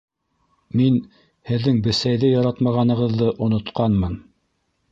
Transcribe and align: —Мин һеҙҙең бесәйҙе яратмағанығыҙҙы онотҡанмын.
—Мин 0.79 0.97
һеҙҙең 1.49 1.77
бесәйҙе 1.89 2.33
яратмағанығыҙҙы 2.33 3.31
онотҡанмын. 3.49 4.21